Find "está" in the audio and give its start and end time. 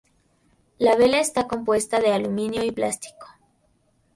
1.19-1.47